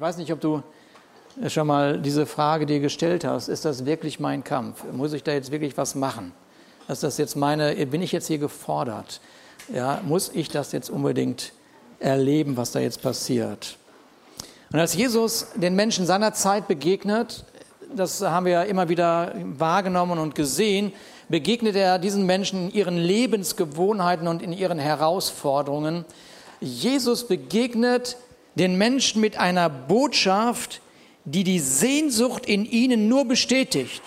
[0.00, 0.62] Ich weiß nicht, ob du
[1.48, 4.82] schon mal diese Frage dir gestellt hast, ist das wirklich mein Kampf?
[4.92, 6.32] Muss ich da jetzt wirklich was machen?
[6.88, 9.20] Ist das jetzt meine, bin ich jetzt hier gefordert?
[9.70, 11.52] Ja, muss ich das jetzt unbedingt
[11.98, 13.76] erleben, was da jetzt passiert?
[14.72, 17.44] Und als Jesus den Menschen seiner Zeit begegnet,
[17.94, 20.94] das haben wir ja immer wieder wahrgenommen und gesehen,
[21.28, 26.06] begegnet er diesen Menschen in ihren Lebensgewohnheiten und in ihren Herausforderungen.
[26.58, 28.16] Jesus begegnet
[28.54, 30.80] den Menschen mit einer Botschaft,
[31.24, 34.02] die die Sehnsucht in ihnen nur bestätigt.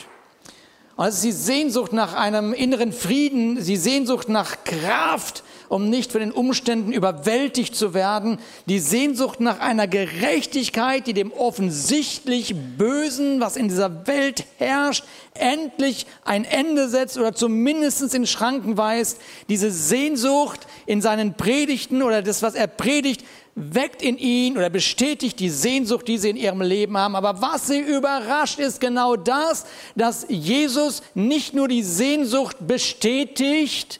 [0.95, 6.31] Ist die Sehnsucht nach einem inneren Frieden, die Sehnsucht nach Kraft, um nicht von den
[6.31, 13.69] Umständen überwältigt zu werden, die Sehnsucht nach einer Gerechtigkeit, die dem offensichtlich Bösen, was in
[13.69, 19.19] dieser Welt herrscht, endlich ein Ende setzt oder zumindest in Schranken weist,
[19.49, 23.25] diese Sehnsucht in seinen Predigten oder das, was er predigt,
[23.55, 27.15] weckt in ihn oder bestätigt die Sehnsucht, die sie in ihrem Leben haben.
[27.15, 29.65] Aber was sie überrascht, ist genau das,
[29.95, 33.99] dass Jesus nicht nur die Sehnsucht bestätigt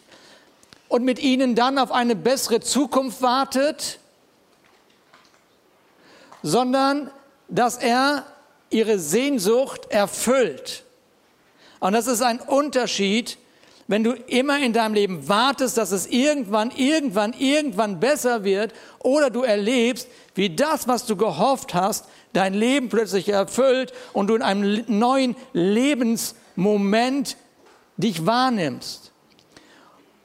[0.88, 4.00] und mit ihnen dann auf eine bessere Zukunft wartet,
[6.42, 7.12] sondern
[7.48, 8.26] dass er
[8.70, 10.84] ihre Sehnsucht erfüllt.
[11.80, 13.38] Und das ist ein Unterschied
[13.88, 19.30] wenn du immer in deinem Leben wartest, dass es irgendwann, irgendwann, irgendwann besser wird, oder
[19.30, 24.42] du erlebst, wie das, was du gehofft hast, dein Leben plötzlich erfüllt und du in
[24.42, 27.38] einem neuen Lebensmoment
[27.98, 29.12] dich wahrnimmst.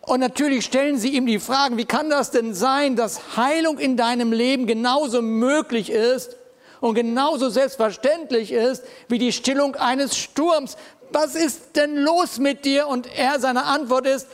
[0.03, 3.98] Und natürlich stellen sie ihm die Fragen, wie kann das denn sein, dass Heilung in
[3.98, 6.37] deinem Leben genauso möglich ist
[6.81, 10.78] und genauso selbstverständlich ist wie die Stillung eines Sturms?
[11.12, 12.87] Was ist denn los mit dir?
[12.87, 14.28] Und er, seine Antwort ist,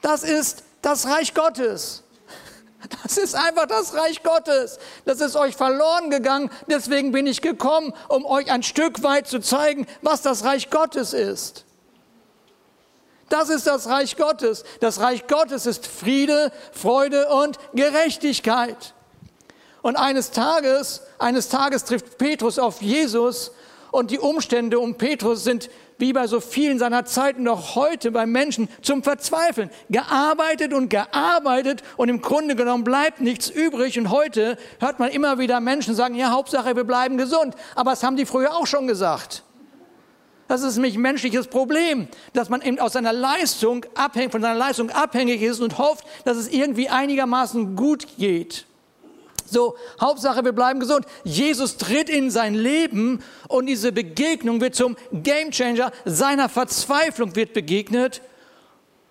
[0.00, 2.02] das ist das Reich Gottes.
[3.02, 4.78] Das ist einfach das Reich Gottes.
[5.06, 6.50] Das ist euch verloren gegangen.
[6.68, 11.14] Deswegen bin ich gekommen, um euch ein Stück weit zu zeigen, was das Reich Gottes
[11.14, 11.64] ist.
[13.30, 14.64] Das ist das Reich Gottes.
[14.80, 18.92] Das Reich Gottes ist Friede, Freude und Gerechtigkeit.
[19.80, 23.52] Und eines Tages, eines Tages trifft Petrus auf Jesus
[23.90, 25.70] und die Umstände um Petrus sind
[26.04, 29.70] wie bei so vielen seiner Zeiten noch heute bei Menschen zum Verzweifeln.
[29.88, 33.98] Gearbeitet und gearbeitet und im Grunde genommen bleibt nichts übrig.
[33.98, 37.54] Und heute hört man immer wieder Menschen sagen, ja, Hauptsache, wir bleiben gesund.
[37.74, 39.44] Aber das haben die früher auch schon gesagt.
[40.46, 44.58] Das ist nämlich ein menschliches Problem, dass man eben aus seiner Leistung abhängig, von seiner
[44.58, 48.66] Leistung abhängig ist und hofft, dass es irgendwie einigermaßen gut geht.
[49.46, 51.06] So, Hauptsache, wir bleiben gesund.
[51.24, 55.92] Jesus tritt in sein Leben und diese Begegnung wird zum Gamechanger.
[56.04, 58.22] Seiner Verzweiflung wird begegnet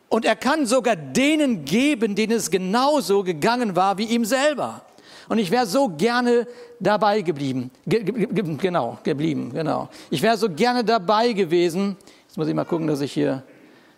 [0.10, 4.82] und er kann sogar denen geben, denen es genauso gegangen war wie ihm selber.
[5.30, 6.48] Und ich wäre so gerne
[6.80, 7.72] dabei geblieben.
[7.88, 9.90] Ge ge genau, geblieben, genau.
[10.10, 11.98] Ich wäre so gerne dabei gewesen.
[12.28, 13.44] Jetzt muss ich mal gucken, dass ich hier,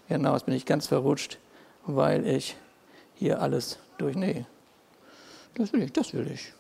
[0.07, 1.38] genau, jetzt bin ich ganz verrutscht,
[1.85, 2.56] weil ich
[3.16, 4.45] hier alles durch, nee,
[5.56, 6.54] das will ich, das will ich.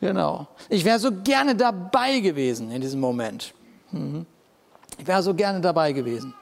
[0.00, 0.46] Genau.
[0.68, 3.52] Ich wäre so gerne dabei gewesen in diesem Moment.
[3.90, 4.26] Mhm.
[4.96, 6.34] Ich wäre so gerne dabei gewesen.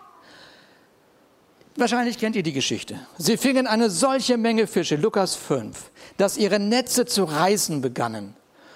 [1.76, 2.98] Wahrscheinlich kennt ihr die Geschichte.
[3.18, 8.34] Sie fingen eine solche Menge Fische, Lukas 5, dass ihre Netze zu reißen begannen.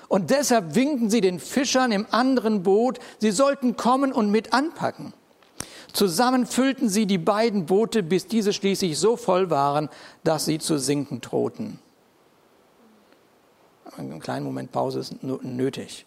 [0.09, 5.15] Und deshalb winkten sie den Fischern im anderen Boot, sie sollten kommen und mit anpacken.
[5.93, 9.89] Zusammen füllten sie die beiden Boote, bis diese schließlich so voll waren,
[10.25, 11.79] dass sie zu sinken drohten
[14.01, 16.07] einen kleinen Moment Pause ist nötig.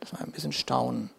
[0.00, 1.10] Das war ein bisschen Staunen.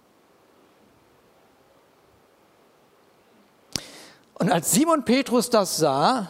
[4.36, 6.30] Und als Simon Petrus das sah,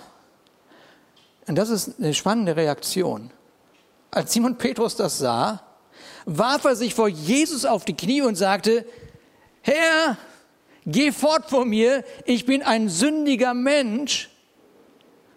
[1.48, 3.32] und das ist eine spannende Reaktion,
[4.12, 5.64] als Simon Petrus das sah,
[6.26, 8.86] warf er sich vor Jesus auf die Knie und sagte,
[9.62, 10.18] Herr,
[10.86, 14.31] geh fort von mir, ich bin ein sündiger Mensch.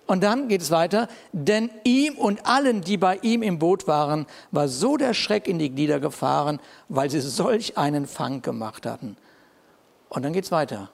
[0.07, 4.27] Und dann geht es weiter, denn ihm und allen, die bei ihm im Boot waren,
[4.51, 9.17] war so der Schreck in die Glieder gefahren, weil sie solch einen Fang gemacht hatten.
[10.11, 10.91] Und dann geht es weiter.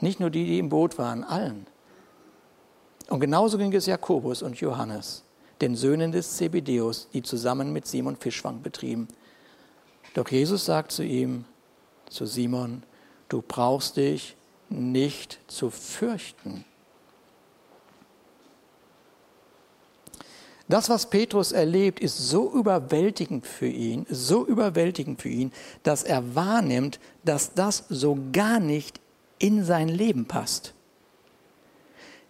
[0.00, 1.66] Nicht nur die, die im Boot waren, allen.
[3.08, 5.24] Und genauso ging es Jakobus und Johannes,
[5.60, 9.08] den Söhnen des Zebedeus, die zusammen mit Simon Fischfang betrieben.
[10.14, 11.44] Doch Jesus sagt zu ihm,
[12.08, 12.82] zu Simon,
[13.28, 14.36] du brauchst dich
[14.70, 16.64] nicht zu fürchten.
[20.68, 25.50] Das, was Petrus erlebt, ist so überwältigend für ihn, so überwältigend für ihn,
[25.82, 29.00] dass er wahrnimmt, dass das so gar nicht
[29.38, 30.74] in sein Leben passt.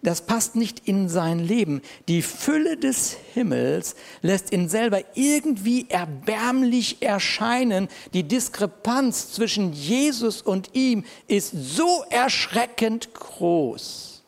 [0.01, 1.81] das passt nicht in sein Leben.
[2.07, 7.89] Die Fülle des Himmels lässt ihn selber irgendwie erbärmlich erscheinen.
[8.13, 14.18] Die Diskrepanz zwischen Jesus und ihm ist so erschreckend groß.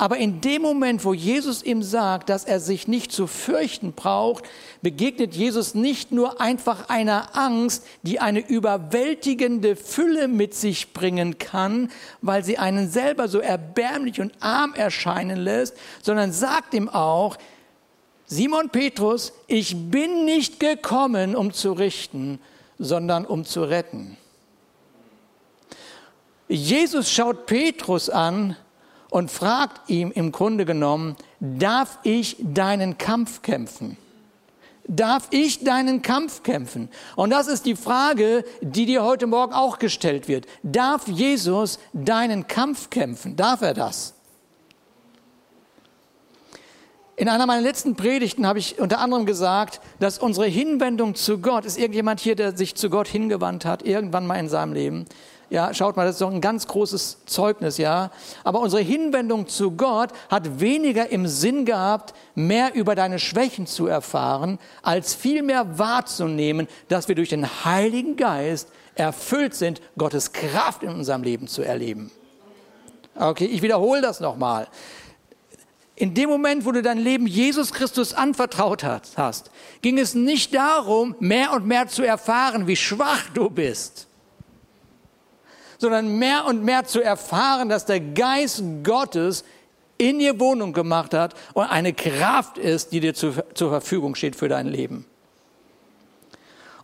[0.00, 4.44] Aber in dem Moment, wo Jesus ihm sagt, dass er sich nicht zu fürchten braucht,
[4.80, 11.90] begegnet Jesus nicht nur einfach einer Angst, die eine überwältigende Fülle mit sich bringen kann,
[12.22, 17.36] weil sie einen selber so erbärmlich und arm erscheinen lässt, sondern sagt ihm auch,
[18.24, 22.40] Simon Petrus, ich bin nicht gekommen, um zu richten,
[22.78, 24.16] sondern um zu retten.
[26.48, 28.56] Jesus schaut Petrus an
[29.10, 33.96] und fragt ihm im Grunde genommen, darf ich deinen Kampf kämpfen?
[34.86, 36.88] Darf ich deinen Kampf kämpfen?
[37.14, 40.46] Und das ist die Frage, die dir heute Morgen auch gestellt wird.
[40.62, 43.36] Darf Jesus deinen Kampf kämpfen?
[43.36, 44.14] Darf er das?
[47.14, 51.66] In einer meiner letzten Predigten habe ich unter anderem gesagt, dass unsere Hinwendung zu Gott,
[51.66, 55.04] ist irgendjemand hier, der sich zu Gott hingewandt hat, irgendwann mal in seinem Leben,
[55.50, 58.12] ja, schaut mal, das ist doch ein ganz großes Zeugnis, ja.
[58.44, 63.88] Aber unsere Hinwendung zu Gott hat weniger im Sinn gehabt, mehr über deine Schwächen zu
[63.88, 70.90] erfahren, als vielmehr wahrzunehmen, dass wir durch den Heiligen Geist erfüllt sind, Gottes Kraft in
[70.90, 72.12] unserem Leben zu erleben.
[73.16, 74.68] Okay, ich wiederhole das nochmal.
[75.96, 79.50] In dem Moment, wo du dein Leben Jesus Christus anvertraut hast,
[79.82, 84.06] ging es nicht darum, mehr und mehr zu erfahren, wie schwach du bist
[85.80, 89.44] sondern mehr und mehr zu erfahren, dass der Geist Gottes
[89.96, 94.36] in ihr Wohnung gemacht hat und eine Kraft ist, die dir zu, zur Verfügung steht
[94.36, 95.06] für dein Leben.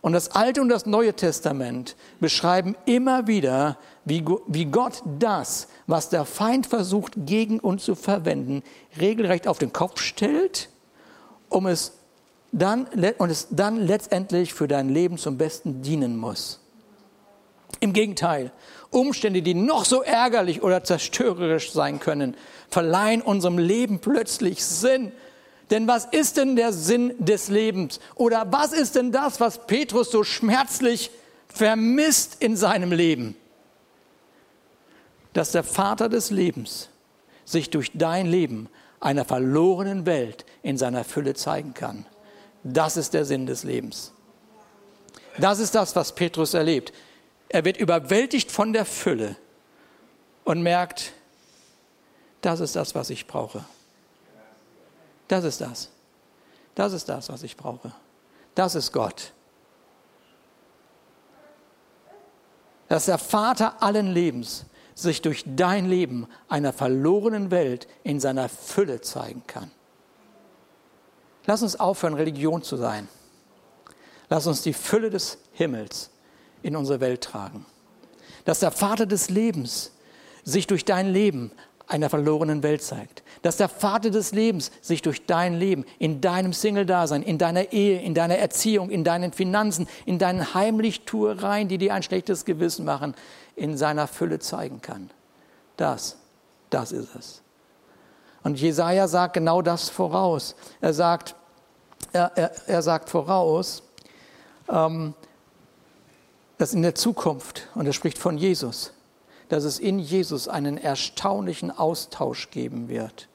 [0.01, 6.09] Und das Alte und das Neue Testament beschreiben immer wieder, wie, wie Gott das, was
[6.09, 8.63] der Feind versucht, gegen uns zu verwenden,
[8.99, 10.69] regelrecht auf den Kopf stellt,
[11.49, 11.93] um es
[12.51, 16.61] dann, und es dann letztendlich für dein Leben zum Besten dienen muss.
[17.79, 18.51] Im Gegenteil,
[18.91, 22.35] Umstände, die noch so ärgerlich oder zerstörerisch sein können,
[22.69, 25.11] verleihen unserem Leben plötzlich Sinn.
[25.69, 27.99] Denn was ist denn der Sinn des Lebens?
[28.15, 31.11] Oder was ist denn das, was Petrus so schmerzlich
[31.47, 33.35] vermisst in seinem Leben?
[35.33, 36.89] Dass der Vater des Lebens
[37.43, 38.69] sich durch dein Leben
[38.99, 42.05] einer verlorenen Welt in seiner Fülle zeigen kann.
[42.63, 44.11] Das ist der Sinn des Lebens.
[45.37, 46.93] Das ist das, was Petrus erlebt.
[47.49, 49.35] Er wird überwältigt von der Fülle
[50.43, 51.13] und merkt,
[52.41, 53.63] das ist das, was ich brauche.
[55.27, 55.89] Das ist das.
[56.75, 57.91] Das ist das, was ich brauche.
[58.55, 59.33] Das ist Gott.
[62.87, 64.65] Dass der Vater allen Lebens
[64.95, 69.71] sich durch dein Leben einer verlorenen Welt in seiner Fülle zeigen kann.
[71.45, 73.07] Lass uns aufhören, Religion zu sein.
[74.29, 76.09] Lass uns die Fülle des Himmels
[76.67, 77.65] in unsere Welt tragen.
[78.45, 79.91] Dass der Vater des Lebens
[80.43, 81.51] sich durch dein Leben
[81.87, 83.23] einer verlorenen Welt zeigt.
[83.41, 88.01] Dass der Vater des Lebens sich durch dein Leben, in deinem Single-Dasein, in deiner Ehe,
[88.01, 93.15] in deiner Erziehung, in deinen Finanzen, in deinen Heimlichtuereien, die dir ein schlechtes Gewissen machen,
[93.55, 95.09] in seiner Fülle zeigen kann.
[95.77, 96.17] Das,
[96.69, 97.41] das ist es.
[98.43, 100.55] Und Jesaja sagt genau das voraus.
[100.81, 101.35] Er sagt,
[102.11, 103.83] er, er, er sagt voraus,
[104.69, 105.13] ähm,
[106.57, 108.93] dass in der Zukunft, und er spricht von Jesus,
[109.49, 113.27] dass es in Jesus einen erstaunlichen Austausch geben wird.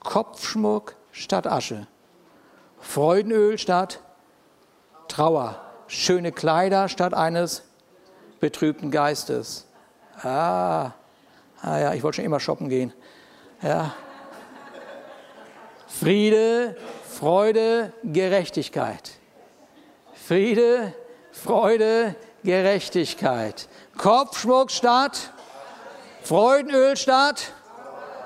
[0.00, 1.86] Kopfschmuck statt Asche,
[2.78, 4.00] Freudenöl statt
[5.08, 7.64] Trauer, schöne Kleider statt eines
[8.38, 9.66] betrübten Geistes.
[10.22, 10.92] Ah,
[11.62, 12.92] ah ja, ich wollte schon immer shoppen gehen.
[13.60, 13.94] Ja.
[15.88, 16.76] Friede,
[17.08, 19.18] Freude, Gerechtigkeit.
[20.14, 20.94] Friede,
[21.32, 22.29] Freude, Gerechtigkeit.
[23.96, 25.32] Kopfschmuck statt,
[26.22, 27.52] Freudenöl statt,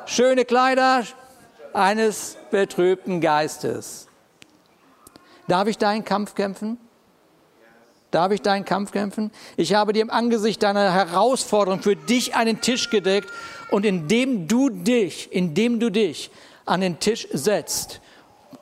[0.06, 1.04] schöne Kleider
[1.72, 4.06] eines betrübten Geistes.
[5.48, 6.78] Darf ich deinen Kampf kämpfen?
[8.10, 9.32] Darf ich deinen Kampf kämpfen?
[9.56, 13.28] Ich habe dir im Angesicht deiner Herausforderung für dich einen Tisch gedeckt
[13.72, 16.30] und indem du dich, indem du dich
[16.64, 18.00] an den Tisch setzt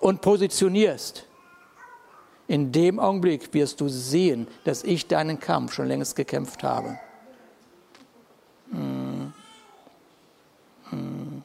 [0.01, 1.27] und positionierst,
[2.49, 6.99] in dem Augenblick wirst du sehen, dass ich deinen Kampf schon längst gekämpft habe.
[8.71, 9.33] Hm.
[10.91, 11.43] Hm.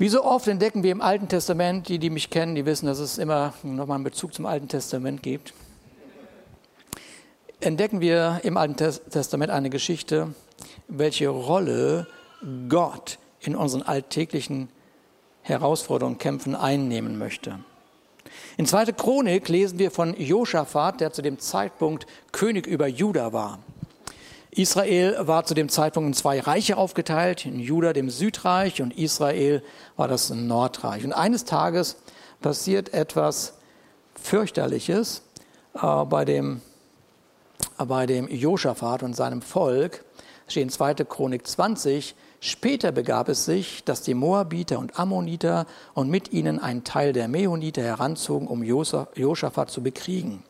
[0.00, 3.00] Wie so oft entdecken wir im Alten Testament, die, die mich kennen, die wissen, dass
[3.00, 5.54] es immer nochmal einen Bezug zum Alten Testament gibt,
[7.58, 10.34] entdecken wir im Alten Testament eine Geschichte,
[10.86, 12.06] welche Rolle
[12.68, 14.68] Gott in unseren alltäglichen
[15.48, 17.58] Herausforderungen, Kämpfen einnehmen möchte.
[18.56, 18.86] In 2.
[18.86, 23.60] Chronik lesen wir von Josaphat, der zu dem Zeitpunkt König über Juda war.
[24.50, 29.62] Israel war zu dem Zeitpunkt in zwei Reiche aufgeteilt, in Juda dem Südreich und Israel
[29.96, 31.04] war das Nordreich.
[31.04, 31.96] Und eines Tages
[32.40, 33.54] passiert etwas
[34.20, 35.22] fürchterliches
[35.74, 36.60] äh, bei dem,
[37.78, 40.04] äh, bei dem Josaphat und seinem Volk.
[40.46, 40.94] Es steht in 2.
[41.04, 46.84] Chronik 20, Später begab es sich, dass die Moabiter und Ammoniter und mit ihnen ein
[46.84, 50.44] Teil der Meoniter heranzogen, um Josaphat zu bekriegen.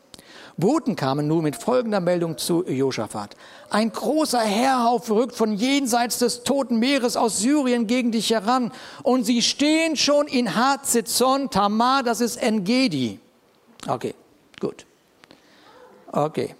[0.59, 3.37] Boten kamen nun mit folgender Meldung zu Josaphat.
[3.71, 8.73] Ein großer Heerhaufe rückt von jenseits des Toten Meeres aus Syrien gegen dich heran
[9.04, 13.21] und sie stehen schon in Hazezon Tamar, das ist Engedi.
[13.87, 14.14] Okay,
[14.61, 14.85] gut.
[16.11, 16.54] Okay,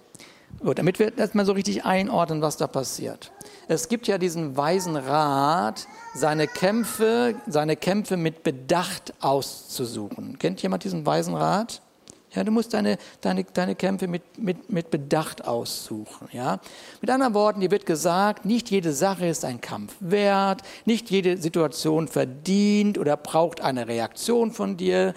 [0.59, 3.31] gut, damit wir das mal so richtig einordnen, was da passiert.
[3.67, 10.39] Es gibt ja diesen weisen Rat, seine Kämpfe, seine Kämpfe mit Bedacht auszusuchen.
[10.39, 11.81] Kennt jemand diesen weisen Rat?
[12.31, 16.27] Ja, du musst deine, deine, deine Kämpfe mit, mit, mit Bedacht aussuchen.
[16.31, 16.59] Ja?
[17.01, 21.37] Mit anderen Worten, dir wird gesagt, nicht jede Sache ist ein Kampf wert, nicht jede
[21.37, 25.15] Situation verdient oder braucht eine Reaktion von dir.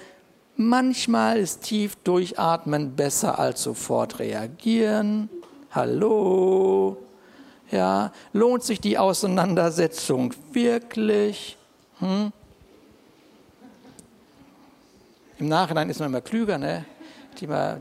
[0.62, 5.28] Manchmal ist tief durchatmen besser als sofort reagieren.
[5.73, 6.97] Hallo?
[7.71, 11.57] Ja, lohnt sich die Auseinandersetzung wirklich?
[11.99, 12.33] Hm?
[15.38, 16.85] Im Nachhinein ist man immer klüger, ne?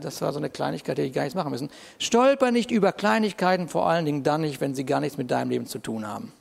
[0.00, 1.70] das war so eine Kleinigkeit, die ich gar nichts machen müssen.
[2.00, 5.50] Stolper nicht über Kleinigkeiten, vor allen Dingen dann nicht, wenn sie gar nichts mit deinem
[5.50, 6.32] Leben zu tun haben.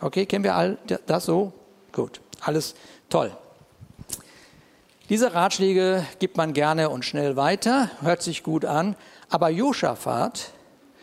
[0.00, 1.52] Okay, kennen wir all das so?
[1.90, 2.76] Gut, alles
[3.08, 3.32] toll.
[5.08, 8.94] Diese Ratschläge gibt man gerne und schnell weiter, hört sich gut an,
[9.30, 10.52] aber Josaphat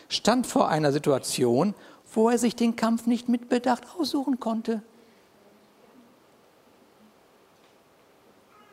[0.09, 1.73] stand vor einer Situation,
[2.13, 4.83] wo er sich den Kampf nicht mit Bedacht aussuchen konnte.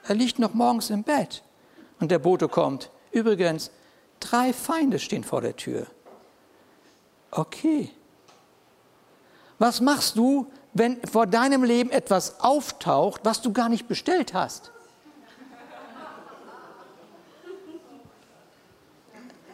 [0.07, 1.43] Er liegt noch morgens im Bett
[1.99, 2.91] und der Bote kommt.
[3.11, 3.71] Übrigens,
[4.21, 5.87] drei Feinde stehen vor der Tür.
[7.31, 7.91] Okay.
[9.59, 14.73] Was machst du, wenn vor deinem Leben etwas auftaucht, was du gar nicht bestellt hast?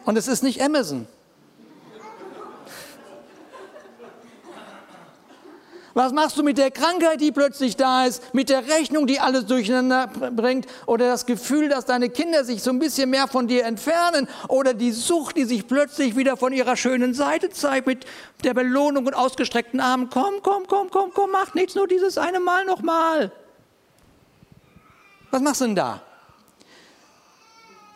[0.05, 1.07] Und es ist nicht Amazon.
[5.95, 9.47] Was machst du mit der Krankheit, die plötzlich da ist, mit der Rechnung, die alles
[9.47, 13.65] durcheinander bringt, oder das Gefühl, dass deine Kinder sich so ein bisschen mehr von dir
[13.65, 18.05] entfernen, oder die Sucht, die sich plötzlich wieder von ihrer schönen Seite zeigt, mit
[18.43, 20.09] der Belohnung und ausgestreckten Armen.
[20.09, 23.31] Komm, komm, komm, komm, komm, mach nichts, nur dieses eine Mal nochmal.
[25.31, 26.01] Was machst du denn da?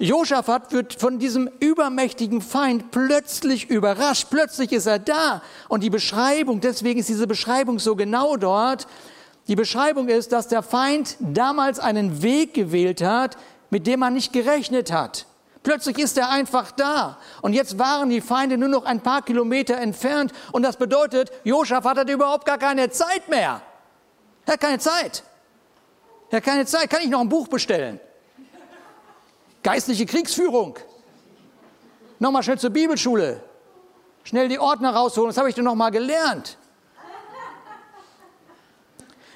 [0.04, 4.28] Josaphat wird von diesem übermächtigen Feind plötzlich überrascht.
[4.30, 5.42] Plötzlich ist er da.
[5.70, 8.86] Und die Beschreibung, deswegen ist diese Beschreibung so genau dort.
[9.48, 13.38] Die Beschreibung ist, dass der Feind damals einen Weg gewählt hat,
[13.70, 15.26] mit dem man nicht gerechnet hat.
[15.64, 17.18] Plötzlich ist er einfach da.
[17.42, 20.34] Und jetzt waren die Feinde nur noch ein paar Kilometer entfernt.
[20.52, 23.62] Und das bedeutet, Josaphat hat überhaupt gar keine Zeit mehr.
[24.46, 25.24] Er hat keine Zeit.
[26.30, 26.90] Er hat keine Zeit.
[26.90, 28.02] Kann ich noch ein Buch bestellen?
[29.63, 30.77] Geistliche Kriegsführung.
[32.20, 33.41] Nochmal schnell zur Bibelschule.
[34.24, 36.58] Schnell die Ordner rausholen, das habe ich dir noch mal gelernt.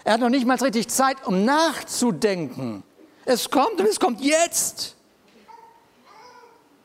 [0.04, 2.84] Er hat noch nicht mal richtig Zeit, um nachzudenken.
[3.26, 4.96] Es kommt und es kommt jetzt.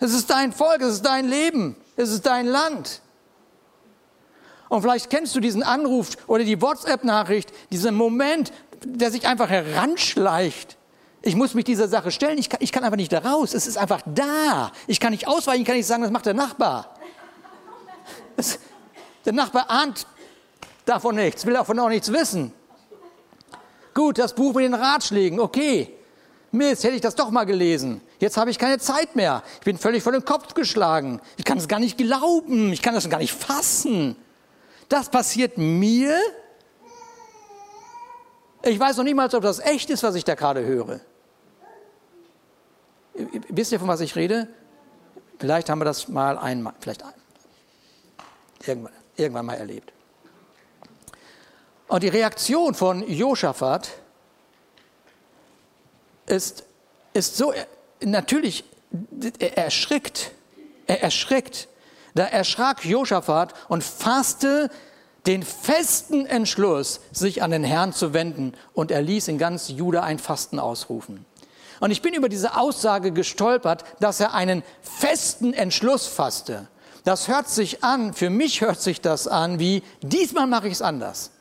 [0.01, 3.01] Es ist dein Volk, es ist dein Leben, es ist dein Land.
[4.69, 8.53] Und vielleicht kennst du diesen Anruf oder die WhatsApp-Nachricht, diesen Moment,
[8.85, 10.77] der sich einfach heranschleicht.
[11.23, 12.37] Ich muss mich dieser Sache stellen.
[12.39, 13.55] Ich kann, ich kann einfach nicht da raus.
[13.55, 14.73] Es ist einfach da.
[14.89, 15.63] Ich kann nicht ausweichen.
[15.63, 16.97] Ich kann nicht sagen, das macht der Nachbar.
[18.37, 18.59] Das,
[19.25, 20.07] der Nachbar ahnt
[20.85, 22.53] davon nichts, will davon auch nichts wissen.
[23.95, 25.39] Gut, das Buch mit den Ratschlägen.
[25.39, 25.97] Okay.
[26.51, 28.03] Mist, hätte ich das doch mal gelesen.
[28.19, 29.43] Jetzt habe ich keine Zeit mehr.
[29.61, 31.21] Ich bin völlig vor den Kopf geschlagen.
[31.37, 32.73] Ich kann es gar nicht glauben.
[32.73, 34.17] Ich kann das gar nicht fassen.
[34.89, 36.19] Das passiert mir.
[38.65, 41.01] Ich weiß noch niemals, ob das echt ist, was ich da gerade höre.
[43.15, 44.49] Wisst ihr, von was ich rede?
[45.39, 47.05] Vielleicht haben wir das mal einmal, vielleicht
[48.65, 49.93] irgendwann, irgendwann mal erlebt.
[51.89, 53.91] Und die Reaktion von Josaphat
[56.27, 56.65] ist,
[57.13, 57.53] ist so,
[58.01, 58.65] natürlich,
[59.39, 60.31] er erschrickt,
[60.87, 61.69] er erschrickt.
[62.15, 64.71] Da erschrak Josaphat und fasste
[65.27, 70.03] den festen Entschluss, sich an den Herrn zu wenden, und er ließ in ganz Juda
[70.03, 71.25] ein Fasten ausrufen.
[71.83, 76.69] Und ich bin über diese Aussage gestolpert, dass er einen festen Entschluss fasste.
[77.03, 80.83] Das hört sich an, für mich hört sich das an wie, diesmal mache ich es
[80.83, 81.33] anders.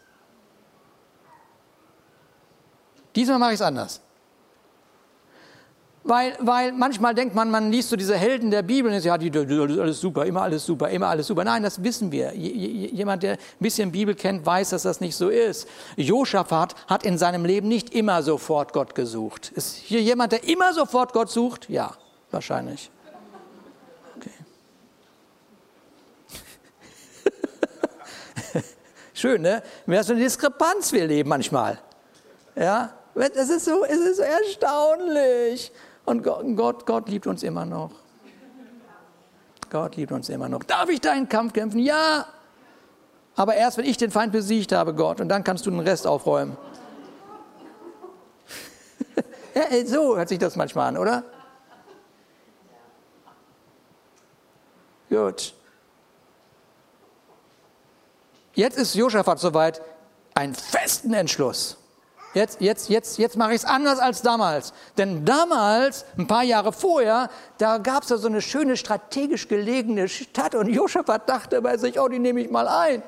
[3.15, 4.01] Diesmal mache ich es anders.
[6.03, 9.17] Weil, weil manchmal denkt man, man liest so diese Helden der Bibel und sagt, ja,
[9.19, 11.43] die, die, alles super, immer alles super, immer alles super.
[11.43, 12.33] Nein, das wissen wir.
[12.35, 15.67] Jemand, der ein bisschen Bibel kennt, weiß, dass das nicht so ist.
[15.97, 19.51] Josaphat hat in seinem Leben nicht immer sofort Gott gesucht.
[19.51, 21.69] Ist hier jemand, der immer sofort Gott sucht?
[21.69, 21.93] Ja,
[22.31, 22.89] wahrscheinlich.
[24.17, 24.31] Okay.
[29.13, 29.61] Schön, ne?
[29.85, 31.77] Wer so eine Diskrepanz wir leben manchmal.
[32.55, 35.71] Ja, es ist so, es ist so erstaunlich.
[36.05, 37.91] Und Gott, Gott liebt uns immer noch.
[39.69, 40.63] Gott liebt uns immer noch.
[40.63, 41.79] Darf ich deinen Kampf kämpfen?
[41.79, 42.25] Ja.
[43.35, 46.05] Aber erst, wenn ich den Feind besiegt habe, Gott, und dann kannst du den Rest
[46.05, 46.57] aufräumen.
[49.55, 51.23] ja, so hört sich das manchmal an, oder?
[55.09, 55.53] Gut.
[58.53, 59.81] Jetzt ist Josaphat soweit,
[60.33, 61.77] einen festen Entschluss.
[62.33, 64.73] Jetzt, jetzt, jetzt, jetzt mache ich es anders als damals.
[64.97, 70.07] Denn damals, ein paar Jahre vorher, da gab es ja so eine schöne strategisch gelegene
[70.07, 73.03] Stadt und Josaphat dachte bei sich, oh, die nehme ich mal ein.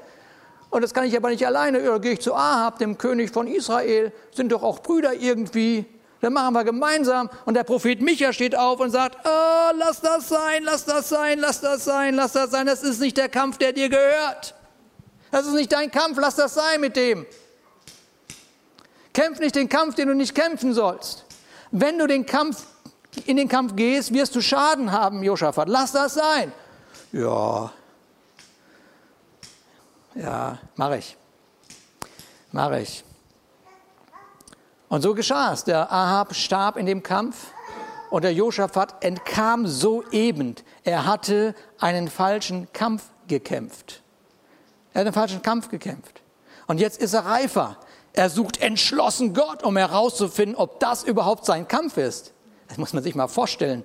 [0.69, 1.81] Und das kann ich aber nicht alleine.
[1.83, 5.85] Ja, gehe ich zu Ahab, dem König von Israel, sind doch auch Brüder irgendwie.
[6.19, 7.29] Dann machen wir gemeinsam.
[7.45, 11.39] Und der Prophet Micha steht auf und sagt, oh, lass das sein, lass das sein,
[11.39, 12.65] lass das sein, lass das sein.
[12.65, 14.55] Das ist nicht der Kampf, der dir gehört.
[15.31, 17.25] Das ist nicht dein Kampf, lass das sein mit dem.
[19.13, 21.25] Kämpf nicht den Kampf, den du nicht kämpfen sollst.
[21.71, 22.65] Wenn du den Kampf,
[23.25, 25.69] in den Kampf gehst, wirst du Schaden haben, Josaphat.
[25.69, 26.51] Lass das sein.
[27.11, 27.71] Ja.
[30.15, 31.17] Ja, mache ich.
[32.51, 33.03] Mache ich.
[34.89, 35.63] Und so geschah es.
[35.63, 37.47] Der Ahab starb in dem Kampf
[38.11, 40.55] und der Josaphat entkam soeben.
[40.83, 44.03] Er hatte einen falschen Kampf gekämpft.
[44.93, 46.21] Er hat einen falschen Kampf gekämpft.
[46.67, 47.77] Und jetzt ist er reifer.
[48.13, 52.31] Er sucht entschlossen Gott, um herauszufinden, ob das überhaupt sein Kampf ist.
[52.67, 53.83] Das muss man sich mal vorstellen.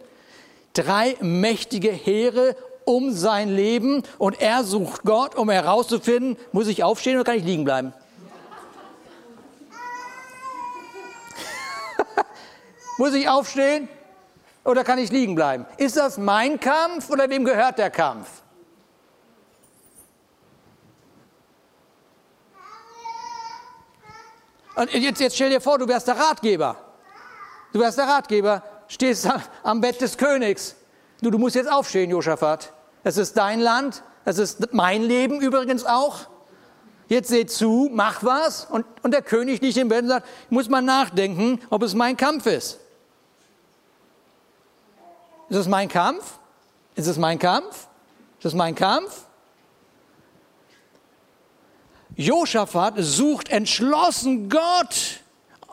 [0.74, 7.16] Drei mächtige Heere um sein Leben und er sucht Gott, um herauszufinden, muss ich aufstehen
[7.16, 7.92] oder kann ich liegen bleiben?
[12.98, 13.88] muss ich aufstehen
[14.64, 15.66] oder kann ich liegen bleiben?
[15.78, 18.28] Ist das mein Kampf oder wem gehört der Kampf?
[24.78, 26.76] Und jetzt, jetzt stell dir vor, du wärst der Ratgeber.
[27.72, 29.28] Du wärst der Ratgeber, stehst
[29.64, 30.76] am Bett des Königs.
[31.20, 32.72] Du, du musst jetzt aufstehen, Josaphat.
[33.02, 36.28] Es ist dein Land, es ist mein Leben übrigens auch.
[37.08, 38.66] Jetzt seh zu, mach was.
[38.66, 41.94] Und, und der König liegt im Bett und sagt, ich muss mal nachdenken, ob es
[41.94, 42.78] mein Kampf ist.
[45.48, 46.38] Ist es mein Kampf?
[46.94, 47.88] Ist es mein Kampf?
[48.38, 49.24] Ist es mein Kampf?
[52.18, 55.20] Josaphat sucht entschlossen Gott.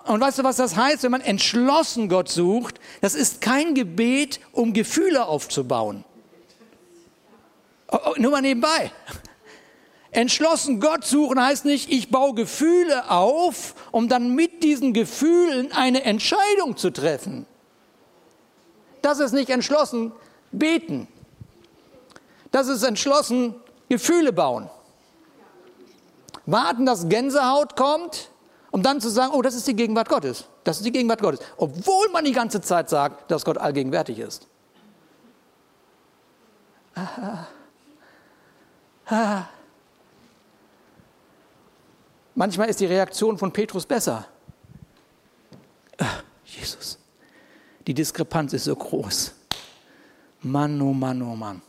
[0.06, 2.80] Und weißt du, was das heißt, wenn man entschlossen Gott sucht?
[3.02, 6.06] Das ist kein Gebet, um Gefühle aufzubauen.
[7.92, 8.92] Oh, oh, nur mal nebenbei.
[10.12, 16.04] Entschlossen Gott suchen heißt nicht, ich baue Gefühle auf, um dann mit diesen Gefühlen eine
[16.04, 17.48] Entscheidung zu treffen.
[19.02, 20.12] Das ist nicht entschlossen
[20.52, 21.08] beten.
[22.52, 23.56] Das ist entschlossen
[23.90, 24.70] Gefühle bauen
[26.46, 28.30] warten, dass Gänsehaut kommt,
[28.72, 30.46] um dann zu sagen, oh, das ist die Gegenwart Gottes.
[30.64, 31.40] Das ist die Gegenwart Gottes.
[31.58, 34.48] Obwohl man die ganze Zeit sagt, dass Gott allgegenwärtig ist.
[36.96, 37.48] Ah,
[39.08, 39.46] ah.
[42.36, 44.26] Manchmal ist die Reaktion von Petrus besser.
[45.98, 46.98] Ah, Jesus,
[47.88, 49.34] die Diskrepanz ist so groß.
[50.42, 51.62] Mann, oh Mann, oh Mann.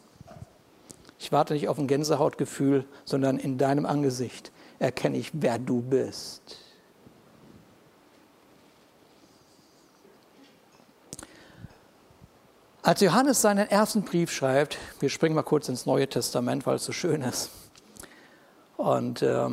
[1.18, 6.58] Ich warte nicht auf ein Gänsehautgefühl, sondern in deinem Angesicht erkenne ich, wer du bist.
[12.82, 16.84] Als Johannes seinen ersten Brief schreibt, wir springen mal kurz ins Neue Testament, weil es
[16.84, 17.50] so schön ist,
[18.76, 19.48] und äh,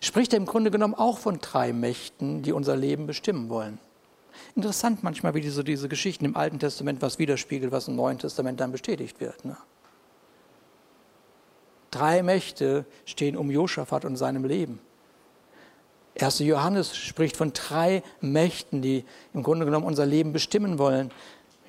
[0.00, 3.78] spricht er im Grunde genommen auch von drei Mächten, die unser Leben bestimmen wollen.
[4.54, 8.60] Interessant manchmal, wie diese, diese Geschichten im Alten Testament was widerspiegelt, was im Neuen Testament
[8.60, 9.44] dann bestätigt wird.
[9.44, 9.56] Ne?
[11.92, 14.80] Drei Mächte stehen um Josaphat und seinem Leben.
[16.20, 16.40] 1.
[16.40, 21.10] Johannes spricht von drei Mächten, die im Grunde genommen unser Leben bestimmen wollen.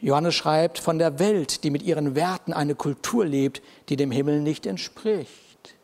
[0.02, 4.42] Johannes schreibt von der Welt, die mit ihren Werten eine Kultur lebt, die dem Himmel
[4.42, 5.76] nicht entspricht.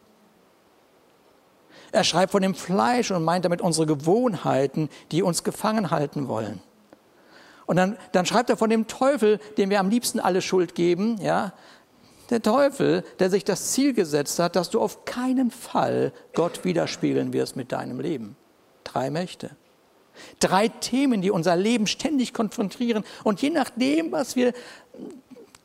[1.92, 6.62] Er schreibt von dem Fleisch und meint damit unsere Gewohnheiten, die uns gefangen halten wollen.
[7.66, 11.18] Und dann, dann schreibt er von dem Teufel, dem wir am liebsten alle Schuld geben,
[11.22, 11.54] ja,
[12.30, 17.34] Der Teufel, der sich das Ziel gesetzt hat, dass du auf keinen Fall Gott widerspiegeln
[17.34, 18.36] wirst mit deinem Leben.
[18.84, 19.52] Drei Mächte.
[20.40, 23.04] Drei Themen, die unser Leben ständig konfrontieren.
[23.24, 24.54] Und je nachdem, was wir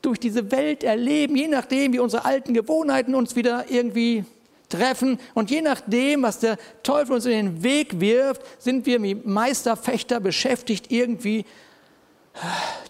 [0.00, 4.24] durch diese Welt erleben, je nachdem, wie unsere alten Gewohnheiten uns wieder irgendwie
[4.68, 9.14] treffen und je nachdem, was der Teufel uns in den Weg wirft, sind wir wie
[9.14, 11.44] Meisterfechter beschäftigt, irgendwie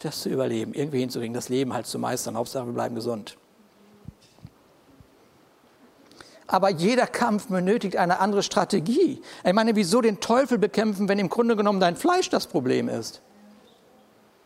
[0.00, 2.36] das zu überleben, irgendwie hinzukriegen, das Leben halt zu meistern.
[2.36, 3.36] Hauptsache, wir bleiben gesund.
[6.46, 9.22] Aber jeder Kampf benötigt eine andere Strategie.
[9.44, 13.22] Ich meine, wieso den Teufel bekämpfen, wenn im Grunde genommen dein Fleisch das Problem ist?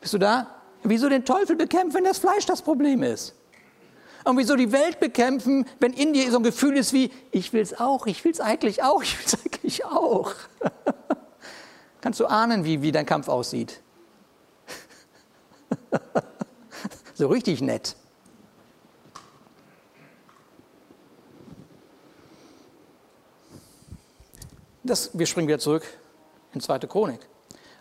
[0.01, 0.47] Bist du da?
[0.85, 3.35] Wieso den Teufel bekämpfen, wenn das Fleisch das Problem ist?
[4.25, 7.63] Und wieso die Welt bekämpfen, wenn in dir so ein Gefühl ist wie, ich will
[7.63, 10.35] es auch, ich will es eigentlich auch, ich will es eigentlich auch.
[12.01, 13.81] Kannst du ahnen, wie, wie dein Kampf aussieht?
[17.15, 17.97] so richtig nett.
[24.89, 25.87] Das, wir springen wieder zurück
[26.55, 27.21] in zweite Chronik,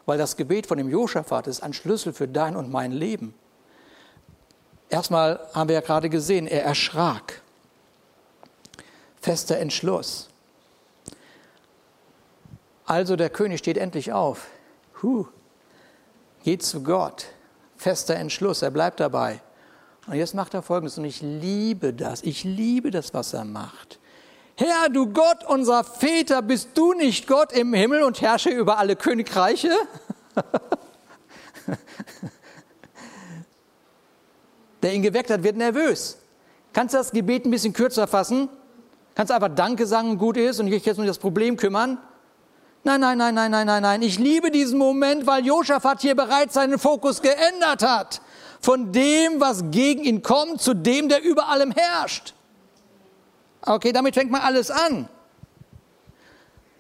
[0.06, 3.34] weil das Gebet von dem Josaphat ist ein Schlüssel für dein und mein Leben.
[4.90, 7.42] Erstmal haben wir ja gerade gesehen, er erschrak.
[9.22, 10.30] Fester Entschluss.
[12.86, 14.48] Also der König steht endlich auf.
[15.02, 15.26] Huh.
[16.44, 17.26] Geht zu Gott.
[17.76, 19.42] Fester Entschluss, er bleibt dabei.
[20.08, 24.00] Und jetzt macht er Folgendes, und ich liebe das, ich liebe das, was er macht.
[24.60, 28.96] Herr, du Gott unserer Väter, bist du nicht Gott im Himmel und herrsche über alle
[28.96, 29.70] Königreiche?
[34.82, 36.18] Der ihn geweckt hat, wird nervös.
[36.74, 38.50] Kannst du das Gebet ein bisschen kürzer fassen?
[39.14, 42.00] Kannst du einfach Danke sagen, gut ist und ich jetzt um das Problem kümmern?
[42.84, 44.02] Nein, nein, nein, nein, nein, nein, nein.
[44.02, 48.22] Ich liebe diesen Moment, weil Josaphat hier bereits seinen Fokus geändert hat.
[48.60, 52.34] Von dem, was gegen ihn kommt, zu dem, der über allem herrscht.
[53.62, 55.10] Okay, damit fängt mal alles an.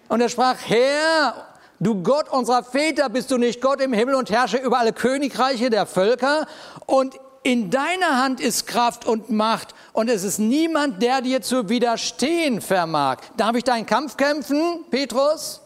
[0.08, 1.48] Und er sprach, Herr,
[1.80, 5.70] du Gott unserer Väter, bist du nicht Gott im Himmel und herrsche über alle Königreiche
[5.70, 6.48] der Völker?
[6.86, 11.70] Und in deiner Hand ist Kraft und Macht und es ist niemand, der dir zu
[11.70, 13.18] widerstehen vermag.
[13.38, 15.62] Darf ich deinen Kampf kämpfen, Petrus?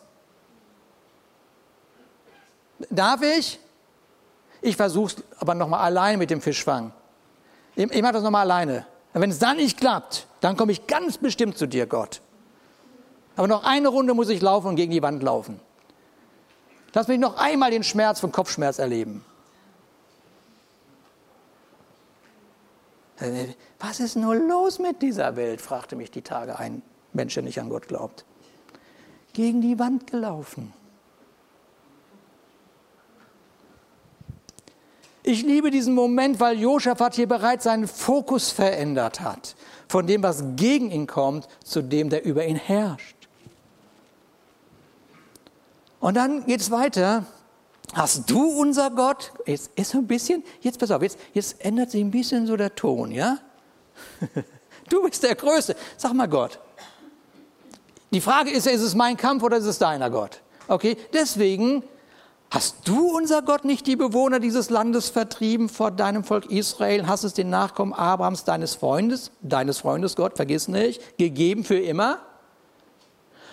[2.89, 3.59] Darf ich?
[4.61, 6.91] Ich versuche es aber nochmal alleine mit dem Fischfang.
[7.75, 8.85] Ich, mache das nochmal alleine.
[9.13, 12.21] Wenn es dann nicht klappt, dann komme ich ganz bestimmt zu dir, Gott.
[13.35, 15.59] Aber noch eine Runde muss ich laufen und gegen die Wand laufen.
[16.93, 19.23] Lass mich noch einmal den Schmerz von Kopfschmerz erleben.
[23.79, 25.61] Was ist nur los mit dieser Welt?
[25.61, 26.81] fragte mich die Tage ein
[27.13, 28.25] Mensch, der nicht an Gott glaubt.
[29.33, 30.73] Gegen die Wand gelaufen.
[35.23, 39.55] Ich liebe diesen Moment, weil Josaphat hier bereits seinen Fokus verändert hat.
[39.91, 43.17] Von dem, was gegen ihn kommt, zu dem, der über ihn herrscht.
[45.99, 47.25] Und dann geht es weiter.
[47.91, 49.33] Hast du unser Gott?
[49.45, 52.55] Jetzt ist so ein bisschen, jetzt pass auf, jetzt, jetzt ändert sich ein bisschen so
[52.55, 53.39] der Ton, ja?
[54.87, 55.75] Du bist der Größte.
[55.97, 56.57] Sag mal Gott.
[58.11, 60.39] Die Frage ist, ist es mein Kampf oder ist es deiner Gott?
[60.69, 61.83] Okay, deswegen
[62.51, 67.07] Hast du, unser Gott, nicht die Bewohner dieses Landes vertrieben vor deinem Volk Israel?
[67.07, 72.19] Hast es den Nachkommen Abrahams, deines Freundes, deines Freundes Gott, vergiss nicht, gegeben für immer?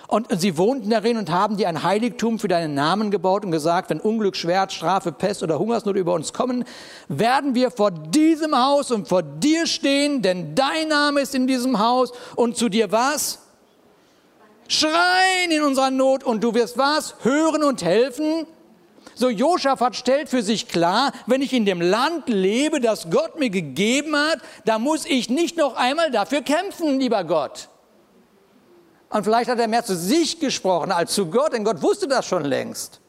[0.09, 3.89] Und sie wohnten darin und haben dir ein Heiligtum für deinen Namen gebaut und gesagt,
[3.91, 6.65] wenn Unglück, Schwert, Strafe, Pest oder Hungersnot über uns kommen,
[7.07, 11.79] werden wir vor diesem Haus und vor dir stehen, denn dein Name ist in diesem
[11.79, 13.39] Haus und zu dir was?
[14.67, 17.15] Schreien in unserer Not und du wirst was?
[17.23, 18.47] Hören und helfen?
[19.18, 23.50] So Josaphat stellt für sich klar, wenn ich in dem Land lebe, das Gott mir
[23.50, 27.68] gegeben hat, da muss ich nicht noch einmal dafür kämpfen, lieber Gott.
[29.09, 32.26] Und vielleicht hat er mehr zu sich gesprochen als zu Gott, denn Gott wusste das
[32.26, 33.00] schon längst.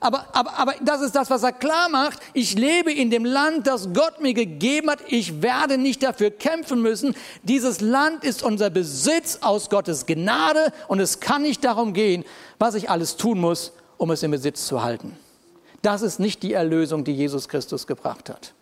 [0.00, 2.18] Aber, aber, aber das ist das, was er klar macht.
[2.32, 5.00] Ich lebe in dem Land, das Gott mir gegeben hat.
[5.08, 7.14] Ich werde nicht dafür kämpfen müssen.
[7.42, 12.24] Dieses Land ist unser Besitz aus Gottes Gnade und es kann nicht darum gehen,
[12.58, 15.16] was ich alles tun muss, um es im Besitz zu halten.
[15.82, 18.54] Das ist nicht die Erlösung, die Jesus Christus gebracht hat.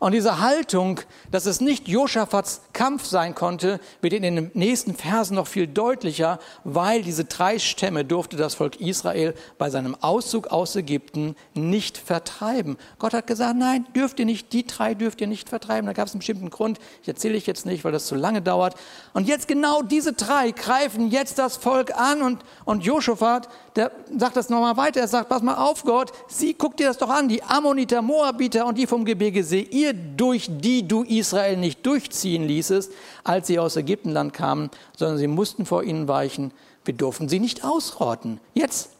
[0.00, 5.34] Und diese Haltung, dass es nicht Joschafats Kampf sein konnte, wird in den nächsten Versen
[5.34, 10.76] noch viel deutlicher, weil diese drei Stämme durfte das Volk Israel bei seinem Auszug aus
[10.76, 12.76] Ägypten nicht vertreiben.
[12.98, 15.86] Gott hat gesagt, nein, dürft ihr nicht, die drei dürft ihr nicht vertreiben.
[15.86, 18.40] Da gab es einen bestimmten Grund, ich erzähle ich jetzt nicht, weil das zu lange
[18.40, 18.76] dauert.
[19.14, 24.36] Und jetzt genau diese drei greifen jetzt das Volk an und, und Joschafat, der sagt
[24.36, 27.28] das nochmal weiter, er sagt, pass mal auf Gott, sie, guck dir das doch an,
[27.28, 32.46] die Ammoniter, Moabiter und die vom Gebirge See, ihr, durch die du Israel nicht durchziehen
[32.46, 32.92] ließest,
[33.24, 36.52] als sie aus Ägyptenland kamen, sondern sie mussten vor ihnen weichen.
[36.84, 38.40] Wir durften sie nicht ausrotten.
[38.54, 38.90] Jetzt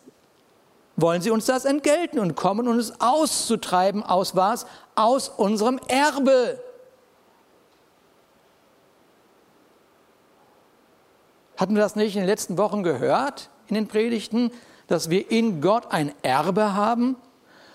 [0.96, 4.66] wollen sie uns das entgelten und kommen, um es auszutreiben aus was?
[4.94, 6.60] Aus unserem Erbe.
[11.56, 14.50] Hatten wir das nicht in den letzten Wochen gehört, in den Predigten,
[14.86, 17.16] dass wir in Gott ein Erbe haben?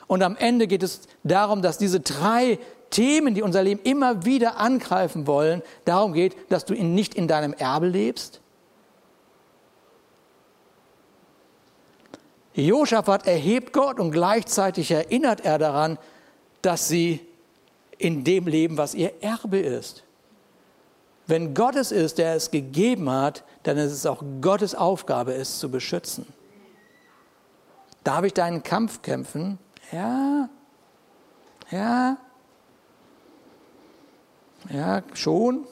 [0.08, 2.60] Und am Ende geht es darum, dass diese drei
[2.94, 7.54] Themen, die unser Leben immer wieder angreifen wollen, darum geht, dass du nicht in deinem
[7.54, 8.40] Erbe lebst?
[12.54, 15.98] Josaphat erhebt Gott und gleichzeitig erinnert er daran,
[16.62, 17.20] dass sie
[17.98, 20.04] in dem leben, was ihr Erbe ist.
[21.26, 25.58] Wenn Gott es ist, der es gegeben hat, dann ist es auch Gottes Aufgabe, es
[25.58, 26.28] zu beschützen.
[28.04, 29.58] Darf ich deinen Kampf kämpfen?
[29.92, 30.48] Ja,
[31.72, 32.18] ja,
[34.70, 35.66] ja, schon.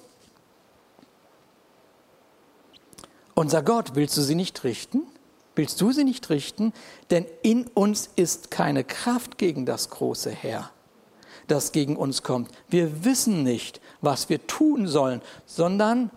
[3.33, 5.03] Unser Gott, willst du sie nicht richten?
[5.55, 6.73] Willst du sie nicht richten?
[7.09, 10.69] Denn in uns ist keine Kraft gegen das große Heer,
[11.47, 12.49] das gegen uns kommt.
[12.69, 16.09] Wir wissen nicht, was wir tun sollen, sondern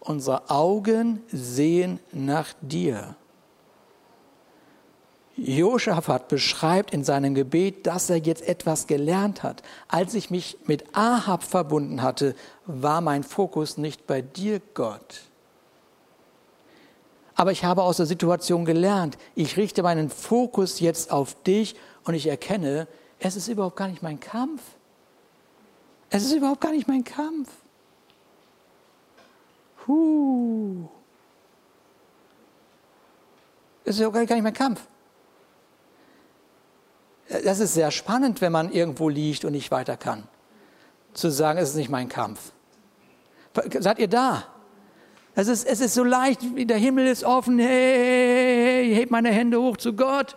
[0.00, 3.16] unsere Augen sehen nach dir.
[5.36, 9.62] Josaphat beschreibt in seinem Gebet, dass er jetzt etwas gelernt hat.
[9.88, 15.22] Als ich mich mit Ahab verbunden hatte, war mein Fokus nicht bei dir, Gott.
[17.34, 19.18] Aber ich habe aus der Situation gelernt.
[19.34, 24.02] Ich richte meinen Fokus jetzt auf dich und ich erkenne, es ist überhaupt gar nicht
[24.02, 24.62] mein Kampf.
[26.08, 27.50] Es ist überhaupt gar nicht mein Kampf.
[29.86, 30.88] Huh.
[33.84, 34.80] Es ist überhaupt gar nicht mein Kampf.
[37.28, 40.24] Das ist sehr spannend, wenn man irgendwo liegt und nicht weiter kann.
[41.12, 42.52] Zu sagen, es ist nicht mein Kampf.
[43.80, 44.44] Seid ihr da?
[45.34, 49.30] Es ist, es ist so leicht, der Himmel ist offen, hey, hey, hey, heb meine
[49.30, 50.36] Hände hoch zu Gott.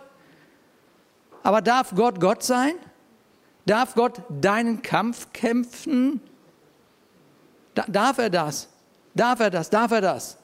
[1.42, 2.74] Aber darf Gott Gott sein?
[3.64, 6.20] Darf Gott deinen Kampf kämpfen?
[7.74, 8.68] Da, darf er das?
[9.14, 9.70] Darf er das?
[9.70, 10.36] Darf er das?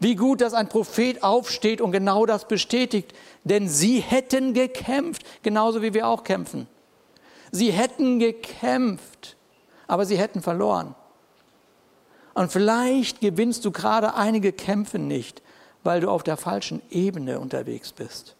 [0.00, 3.12] Wie gut, dass ein Prophet aufsteht und genau das bestätigt.
[3.44, 6.66] Denn sie hätten gekämpft, genauso wie wir auch kämpfen.
[7.52, 9.36] Sie hätten gekämpft,
[9.86, 10.94] aber sie hätten verloren.
[12.32, 15.42] Und vielleicht gewinnst du gerade einige Kämpfe nicht,
[15.82, 18.36] weil du auf der falschen Ebene unterwegs bist.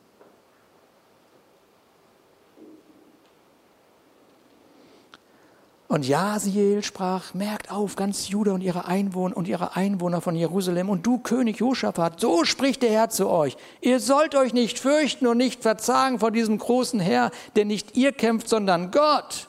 [5.90, 10.88] Und Jasiel sprach, merkt auf, ganz Juda und ihre Einwohner und ihre Einwohner von Jerusalem
[10.88, 13.56] und du König Josaphat, so spricht der Herr zu euch.
[13.80, 18.12] Ihr sollt euch nicht fürchten und nicht verzagen vor diesem großen Herr, denn nicht ihr
[18.12, 19.48] kämpft, sondern Gott.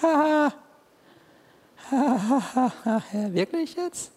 [0.00, 0.54] Ha,
[1.90, 4.12] ha, ha, ha, Wirklich jetzt?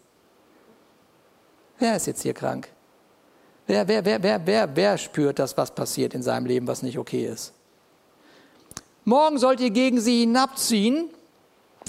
[1.77, 2.69] Wer ist jetzt hier krank?
[3.67, 6.97] Wer, wer, wer, wer, wer, wer spürt das, was passiert in seinem Leben, was nicht
[6.97, 7.51] okay ist?
[9.03, 11.09] Morgen sollt ihr gegen sie hinabziehen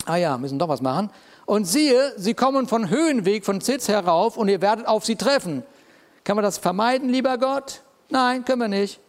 [0.07, 1.11] ah ja, müssen doch was machen.
[1.47, 5.63] Und siehe, sie kommen von Höhenweg, von Zitz herauf und ihr werdet auf sie treffen.
[6.25, 7.83] Kann man das vermeiden, lieber Gott?
[8.09, 9.01] Nein, können wir nicht.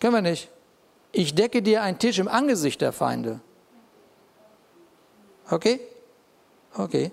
[0.00, 0.48] Können wir nicht.
[1.12, 3.40] Ich decke dir einen Tisch im Angesicht der Feinde.
[5.50, 5.80] Okay?
[6.76, 7.10] Okay.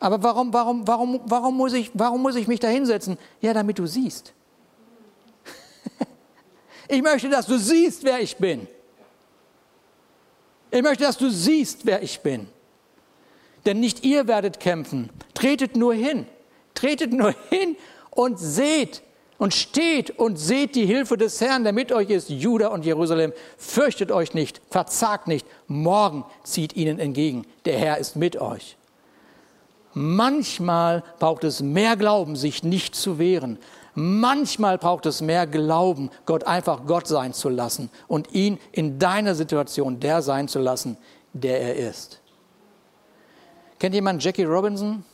[0.00, 3.18] Aber warum, warum, warum, warum, muss ich, warum muss ich mich da hinsetzen?
[3.40, 4.32] Ja, damit du siehst.
[6.88, 8.68] ich möchte, dass du siehst, wer ich bin.
[10.70, 12.48] Ich möchte, dass du siehst, wer ich bin.
[13.66, 15.10] Denn nicht ihr werdet kämpfen.
[15.34, 16.26] Tretet nur hin.
[16.74, 17.76] Tretet nur hin
[18.10, 19.02] und seht
[19.38, 23.32] und steht und seht die Hilfe des Herrn, der mit euch ist, Juda und Jerusalem.
[23.56, 25.46] Fürchtet euch nicht, verzagt nicht.
[25.68, 27.46] Morgen zieht ihnen entgegen.
[27.64, 28.76] Der Herr ist mit euch.
[29.94, 33.58] Manchmal braucht es mehr Glauben, sich nicht zu wehren.
[34.00, 39.34] Manchmal braucht es mehr Glauben, Gott einfach Gott sein zu lassen und ihn in deiner
[39.34, 40.96] Situation der sein zu lassen,
[41.32, 42.20] der er ist.
[43.80, 45.04] Kennt jemand Jackie Robinson?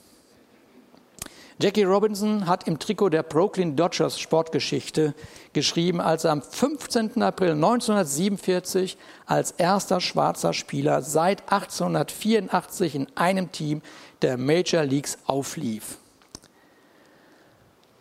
[1.58, 5.14] Jackie Robinson hat im Trikot der Brooklyn Dodgers Sportgeschichte
[5.54, 7.22] geschrieben, als er am 15.
[7.22, 13.80] April 1947 als erster schwarzer Spieler seit 1884 in einem Team
[14.20, 15.96] der Major Leagues auflief.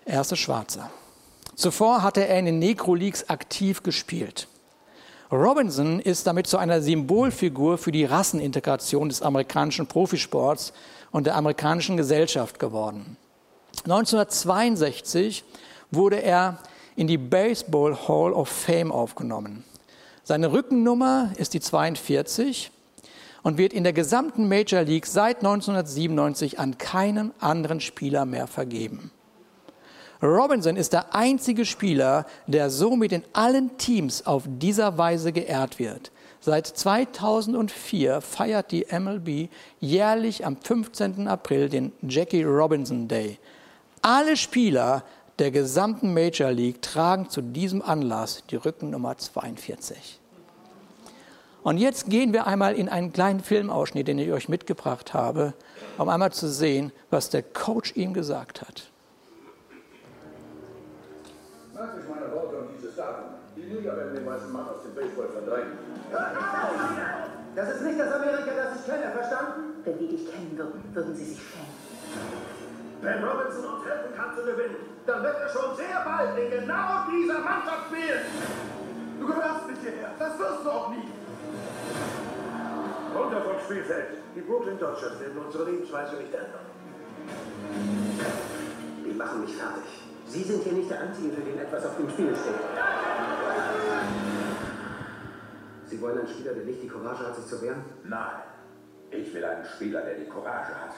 [0.05, 0.89] Erster Schwarzer.
[1.55, 4.47] Zuvor hatte er in den Negro Leagues aktiv gespielt.
[5.31, 10.73] Robinson ist damit zu einer Symbolfigur für die Rassenintegration des amerikanischen Profisports
[11.11, 13.17] und der amerikanischen Gesellschaft geworden.
[13.85, 15.43] 1962
[15.91, 16.59] wurde er
[16.95, 19.63] in die Baseball Hall of Fame aufgenommen.
[20.23, 22.71] Seine Rückennummer ist die 42
[23.41, 29.11] und wird in der gesamten Major League seit 1997 an keinen anderen Spieler mehr vergeben.
[30.23, 36.12] Robinson ist der einzige Spieler, der somit in allen Teams auf dieser Weise geehrt wird.
[36.39, 39.49] Seit 2004 feiert die MLB
[39.81, 41.27] jährlich am 15.
[41.27, 43.38] April den Jackie Robinson Day.
[44.01, 45.03] Alle Spieler
[45.39, 50.21] der gesamten Major League tragen zu diesem Anlass die Rückennummer 42.
[51.63, 55.53] Und jetzt gehen wir einmal in einen kleinen Filmausschnitt, den ich euch mitgebracht habe,
[55.97, 58.92] um einmal zu sehen, was der Coach ihm gesagt hat.
[67.55, 69.81] Das ist nicht das Amerika, das ich kenne, verstanden?
[69.83, 71.83] Wenn die dich kennen würden, würden sie sich schämen.
[73.01, 77.05] Wenn Robinson uns helfen kann zu gewinnen, dann wird er schon sehr bald in genau
[77.11, 78.25] dieser Mannschaft spielen.
[79.19, 80.11] Du gehörst nicht hierher.
[80.17, 81.11] Das wirst du auch nie.
[83.13, 84.17] Runter vom Spielfeld.
[84.35, 86.65] Die Brooklyn Dodgers werden unsere Lebensweise nicht ändern.
[89.05, 90.03] Die machen mich fertig.
[90.25, 94.32] Sie sind hier nicht der Einzige, für den etwas auf dem Spiel steht.
[95.93, 97.84] Sie wollen einen Spieler, der nicht die Courage hat, sich zu wehren?
[98.03, 98.41] Nein.
[99.12, 100.91] Ich will einen Spieler, der die Courage hat,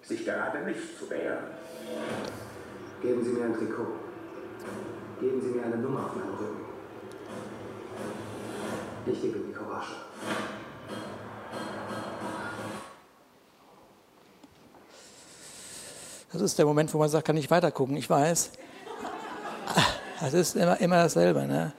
[0.00, 1.44] sich gerade nicht zu wehren.
[3.02, 3.88] Geben Sie mir ein Trikot.
[5.20, 6.64] Geben Sie mir eine Nummer auf meinem Rücken.
[9.04, 9.92] Ich gebe die Courage.
[16.32, 17.98] Das ist der Moment, wo man sagt, kann ich weitergucken.
[17.98, 18.52] Ich weiß.
[20.22, 21.46] Das ist immer, immer dasselbe.
[21.46, 21.74] Ne?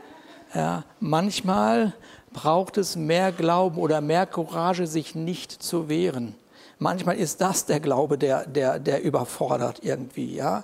[0.53, 1.93] Ja, manchmal
[2.33, 6.35] braucht es mehr Glauben oder mehr Courage, sich nicht zu wehren.
[6.77, 10.63] Manchmal ist das der Glaube, der, der, der überfordert irgendwie, ja.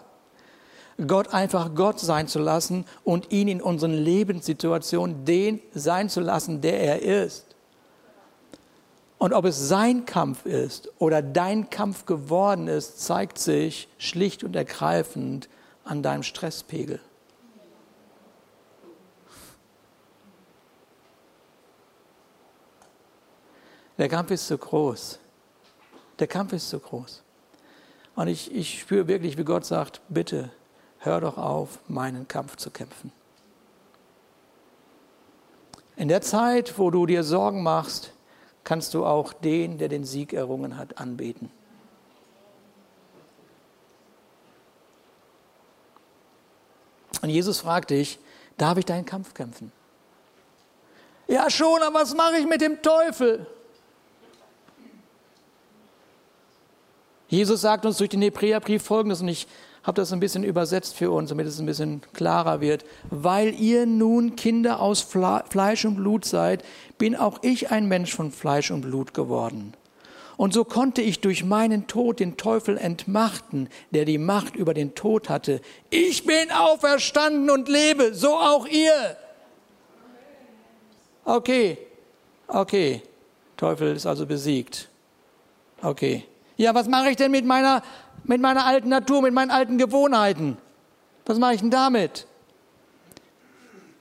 [1.08, 6.62] Gott einfach Gott sein zu lassen und ihn in unseren Lebenssituationen den sein zu lassen,
[6.62, 7.46] der er ist.
[9.18, 14.56] Und ob es sein Kampf ist oder dein Kampf geworden ist, zeigt sich schlicht und
[14.56, 15.50] ergreifend
[15.84, 17.00] an deinem Stresspegel.
[23.98, 25.20] Der Kampf ist zu groß.
[26.20, 27.24] Der Kampf ist zu groß.
[28.16, 30.52] Und ich, ich spüre wirklich, wie Gott sagt, bitte
[31.00, 33.12] hör doch auf, meinen Kampf zu kämpfen.
[35.98, 38.12] In der Zeit, wo du dir Sorgen machst,
[38.64, 41.52] kannst du auch den, der den Sieg errungen hat, anbeten.
[47.22, 48.20] Und Jesus fragt dich,
[48.58, 49.72] darf ich deinen Kampf kämpfen?
[51.28, 53.48] Ja schon, aber was mache ich mit dem Teufel?
[57.28, 59.48] Jesus sagt uns durch den Hebräerbrief folgendes, und ich
[59.84, 62.86] habe das ein bisschen übersetzt für uns, damit es ein bisschen klarer wird.
[63.10, 66.64] Weil ihr nun Kinder aus Fleisch und Blut seid,
[66.98, 69.74] bin auch ich ein Mensch von Fleisch und Blut geworden.
[70.38, 74.94] Und so konnte ich durch meinen Tod den Teufel entmachten, der die Macht über den
[74.96, 75.62] Tod hatte.
[75.90, 79.18] Ich bin auferstanden und lebe, so auch ihr.
[81.24, 81.78] Okay,
[82.48, 83.02] okay,
[83.56, 84.90] Teufel ist also besiegt.
[85.82, 86.26] Okay.
[86.58, 87.82] Ja, was mache ich denn mit meiner,
[88.24, 90.58] mit meiner alten Natur, mit meinen alten Gewohnheiten?
[91.26, 92.28] Was mache ich denn damit?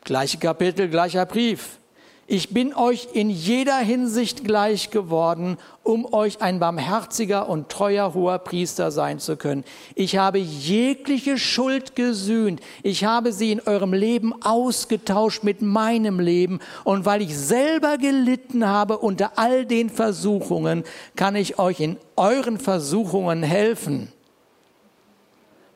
[0.02, 1.78] Gleiche Kapitel, gleicher Brief.
[2.26, 8.38] Ich bin euch in jeder Hinsicht gleich geworden, um euch ein barmherziger und treuer hoher
[8.38, 9.62] Priester sein zu können.
[9.94, 12.60] Ich habe jegliche Schuld gesühnt.
[12.82, 16.60] Ich habe sie in eurem Leben ausgetauscht mit meinem Leben.
[16.84, 20.84] Und weil ich selber gelitten habe unter all den Versuchungen,
[21.16, 24.10] kann ich euch in euren Versuchungen helfen.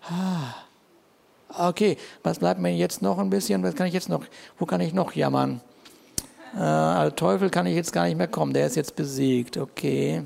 [0.02, 0.54] Ah.
[1.50, 3.62] Okay, was bleibt mir jetzt noch ein bisschen?
[3.62, 4.24] Was kann ich jetzt noch?
[4.58, 5.60] Wo kann ich noch jammern?
[6.56, 10.22] Äh, also Teufel kann ich jetzt gar nicht mehr kommen, der ist jetzt besiegt, okay.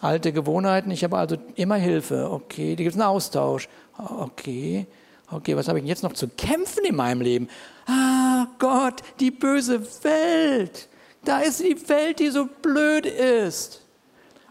[0.00, 2.74] Alte Gewohnheiten, ich habe also immer Hilfe, okay.
[2.76, 3.68] Da gibt es einen Austausch,
[3.98, 4.86] okay.
[5.32, 7.48] Okay, was habe ich denn jetzt noch zu kämpfen in meinem Leben?
[7.86, 10.88] Ah, Gott, die böse Welt.
[11.24, 13.82] Da ist die Welt, die so blöd ist.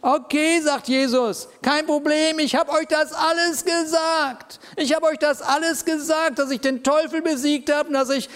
[0.01, 4.61] Okay, sagt Jesus, kein Problem, ich habe euch das alles gesagt.
[4.77, 8.29] Ich habe euch das alles gesagt, dass ich den Teufel besiegt habe, dass ich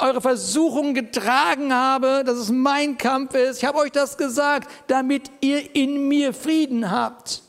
[0.00, 3.58] eure Versuchungen getragen habe, dass es mein Kampf ist.
[3.58, 7.42] Ich habe euch das gesagt, damit ihr in mir Frieden habt.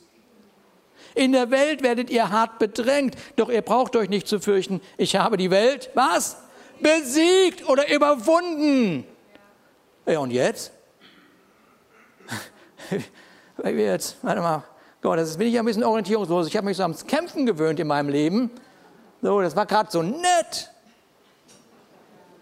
[1.13, 4.81] In der Welt werdet ihr hart bedrängt, doch ihr braucht euch nicht zu fürchten.
[4.97, 6.37] Ich habe die Welt, was?
[6.79, 9.05] Besiegt oder überwunden.
[10.07, 10.71] Ja, und jetzt?
[13.65, 14.63] jetzt, warte mal,
[15.01, 16.47] Gott, das bin ich ein bisschen orientierungslos.
[16.47, 18.51] Ich habe mich so ans Kämpfen gewöhnt in meinem Leben.
[19.21, 20.71] So, das war gerade so nett,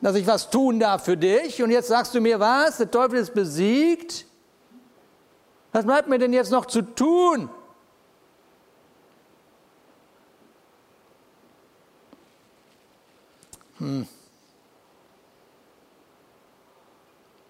[0.02, 1.62] dass ich was tun darf für dich.
[1.62, 2.78] Und jetzt sagst du mir was?
[2.78, 4.26] Der Teufel ist besiegt.
[5.72, 7.50] Was bleibt mir denn jetzt noch zu tun?
[13.78, 14.08] Hm.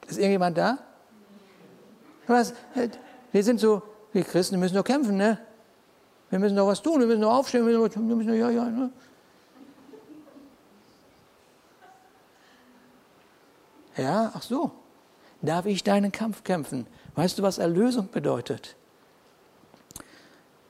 [0.08, 0.78] Ist irgendjemand da?
[2.28, 2.54] Was?
[3.38, 3.84] Wir sind so,
[4.14, 5.38] wir Christen müssen doch kämpfen, ne?
[6.32, 8.66] Wir müssen doch was tun, wir müssen doch aufstehen, wir müssen, wir müssen ja, ja,
[8.66, 8.90] ne?
[13.96, 14.72] Ja, ach so.
[15.44, 16.88] Darf ich deinen Kampf kämpfen?
[17.14, 18.76] Weißt du, was Erlösung bedeutet?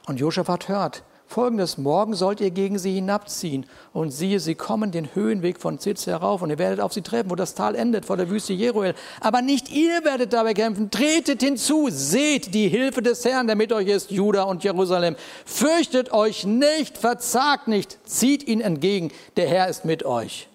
[0.05, 5.13] Und Josaphat hört, Folgendes, morgen sollt ihr gegen sie hinabziehen und siehe, sie kommen den
[5.13, 8.15] Höhenweg von Zitz herauf und ihr werdet auf sie treffen, wo das Tal endet, vor
[8.15, 8.95] der Wüste Jeruel.
[9.19, 13.73] Aber nicht ihr werdet dabei kämpfen, tretet hinzu, seht die Hilfe des Herrn, der mit
[13.73, 15.17] euch ist, Juda und Jerusalem.
[15.45, 20.47] Fürchtet euch nicht, verzagt nicht, zieht ihn entgegen, der Herr ist mit euch.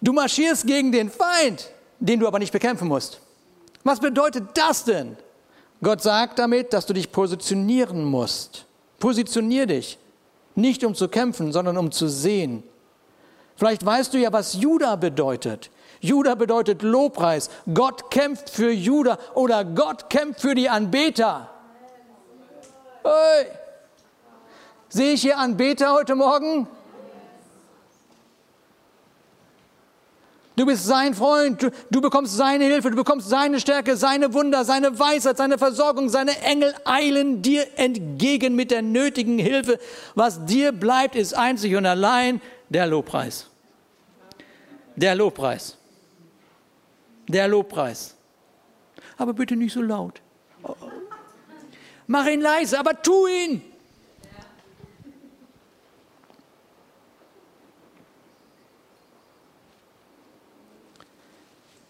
[0.00, 3.20] Du marschierst gegen den Feind, den du aber nicht bekämpfen musst.
[3.84, 5.18] Was bedeutet das denn?
[5.82, 8.64] Gott sagt damit, dass du dich positionieren musst.
[9.04, 9.98] Positionier dich.
[10.54, 12.62] Nicht um zu kämpfen, sondern um zu sehen.
[13.54, 15.70] Vielleicht weißt du ja, was Juda bedeutet.
[16.00, 17.50] Juda bedeutet Lobpreis.
[17.74, 21.50] Gott kämpft für Juda oder Gott kämpft für die Anbeter.
[23.02, 23.48] Hey.
[24.88, 26.66] Sehe ich hier Anbeter heute Morgen?
[30.56, 34.64] Du bist sein Freund, du, du, bekommst seine Hilfe, du bekommst seine Stärke, seine Wunder,
[34.64, 39.80] seine Weisheit, seine Versorgung, seine Engel eilen dir entgegen mit der nötigen Hilfe.
[40.14, 43.50] Was dir bleibt, ist einzig und allein der Lobpreis.
[44.94, 45.76] Der Lobpreis.
[47.26, 48.14] Der Lobpreis.
[49.16, 50.20] Aber bitte nicht so laut.
[52.06, 53.62] Mach ihn leise, aber tu ihn.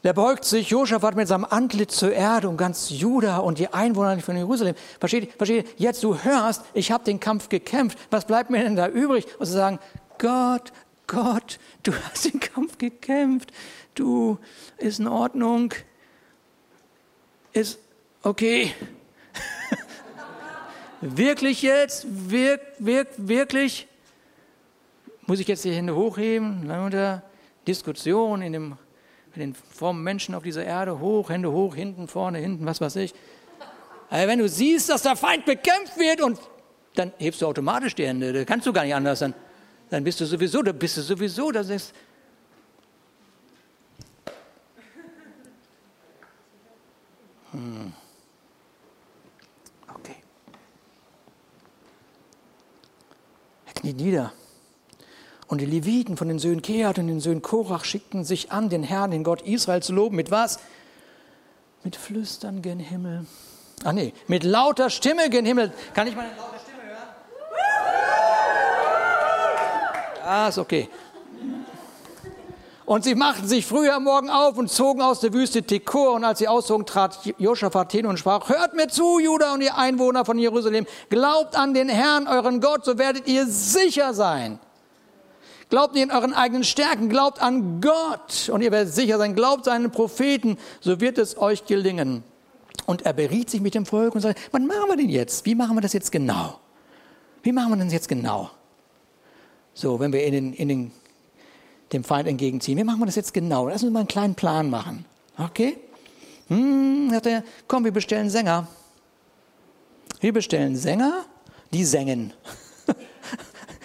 [0.05, 4.21] Der beugt sich, Josaphat mit seinem Antlitz zur Erde und ganz Juda und die Einwohner
[4.21, 4.75] von Jerusalem.
[5.01, 7.99] Versteht, versteht, jetzt du hörst, ich habe den Kampf gekämpft.
[8.11, 9.27] Was bleibt mir denn da übrig?
[9.39, 9.79] Und zu sagen,
[10.19, 10.73] Gott,
[11.07, 13.51] Gott, du hast den Kampf gekämpft.
[13.95, 14.39] Du,
[14.77, 15.73] ist in Ordnung.
[17.55, 17.79] Ist
[18.23, 18.75] okay.
[21.01, 22.07] wirklich jetzt?
[22.11, 23.89] Wirk, wirk, wirklich?
[25.27, 26.71] Muss ich jetzt die Hände hochheben?
[26.71, 27.23] Unter
[27.67, 28.77] Diskussion in dem
[29.37, 32.97] mit den frommen Menschen auf dieser Erde, hoch, Hände hoch, hinten, vorne, hinten, was weiß
[32.97, 33.15] ich.
[34.11, 36.39] Aber wenn du siehst, dass der Feind bekämpft wird und
[36.95, 39.35] dann hebst du automatisch die Hände, da kannst du gar nicht anders, dann,
[39.91, 41.93] dann bist du sowieso, da bist du sowieso, das ist.
[47.51, 47.93] Hm.
[49.89, 50.17] Okay.
[53.67, 54.33] Er kniet nieder.
[55.47, 58.83] Und die Leviten von den Söhnen Kehat und den Söhnen Korach schickten sich an, den
[58.83, 60.17] Herrn, den Gott Israel zu loben.
[60.17, 60.59] Mit was?
[61.83, 63.27] Mit Flüstern gen Himmel.
[63.85, 65.73] Ah nee, mit lauter Stimme gen Himmel.
[65.93, 67.09] Kann ich meine laute Stimme hören?
[70.25, 70.89] Ah, ist okay.
[72.87, 76.13] Und sie machten sich früh am Morgen auf und zogen aus der Wüste Tekur.
[76.13, 79.77] Und als sie auszogen, trat Josaphat hin und sprach, hört mir zu, Juda und ihr
[79.77, 84.59] Einwohner von Jerusalem, glaubt an den Herrn, euren Gott, so werdet ihr sicher sein.
[85.75, 89.65] Glaubt nicht an euren eigenen Stärken, glaubt an Gott und ihr werdet sicher sein, glaubt
[89.65, 92.23] seinen Propheten, so wird es euch gelingen.
[92.87, 95.45] Und er beriet sich mit dem Volk und sagt, was machen wir denn jetzt?
[95.47, 96.61] Wie machen wir das jetzt genau?
[97.43, 98.51] Wie machen wir das jetzt genau?
[99.75, 100.93] So, wenn wir in den, in den,
[101.93, 103.67] dem Feind entgegenziehen, wie machen wir das jetzt genau?
[103.67, 105.05] Lass uns mal einen kleinen Plan machen.
[105.37, 105.77] Okay?
[106.51, 108.69] Hm, sagt er, komm, wir bestellen Sänger.
[110.21, 111.25] Wir bestellen Sänger,
[111.73, 112.33] die sängen.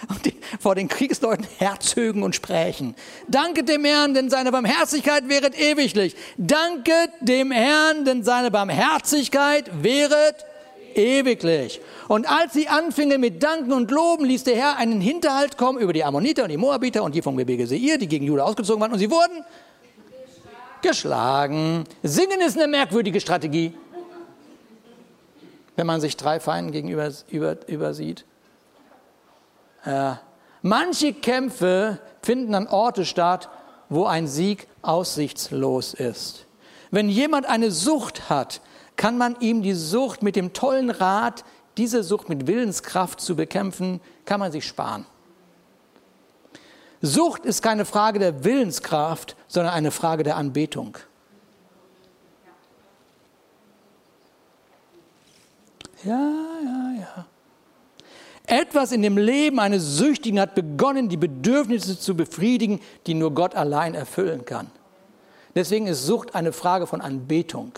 [0.10, 2.96] Und die vor den Kriegsleuten herzögen und sprächen.
[3.28, 6.16] Danket dem Herrn, denn seine Barmherzigkeit wäret ewiglich.
[6.38, 10.46] Danket dem Herrn, denn seine Barmherzigkeit wäret
[10.96, 11.80] ewiglich.
[12.08, 15.94] Und als sie anfingen mit Danken und Loben, ließ der Herr einen Hinterhalt kommen über
[15.94, 18.92] die Ammoniter und die Moabiter und die vom Gebirge Seir, die gegen Juda ausgezogen waren,
[18.92, 19.46] und sie wurden
[20.82, 21.84] geschlagen.
[22.04, 23.74] Singen ist eine merkwürdige Strategie.
[25.76, 28.22] wenn man sich drei Feinden gegenüber über, über sieht.
[28.22, 28.29] Ja.
[30.62, 33.50] Manche Kämpfe finden an Orte statt,
[33.90, 36.46] wo ein Sieg aussichtslos ist.
[36.92, 38.62] Wenn jemand eine Sucht hat,
[38.96, 41.46] kann man ihm die Sucht mit dem tollen Rat,
[41.78, 45.06] diese Sucht mit Willenskraft zu bekämpfen, kann man sich sparen.
[47.02, 50.98] Sucht ist keine Frage der Willenskraft, sondern eine Frage der Anbetung.
[56.04, 56.20] Ja,
[56.64, 56.79] ja.
[58.50, 63.54] Etwas in dem Leben eines Süchtigen hat begonnen, die Bedürfnisse zu befriedigen, die nur Gott
[63.54, 64.72] allein erfüllen kann.
[65.54, 67.74] Deswegen ist Sucht eine Frage von Anbetung.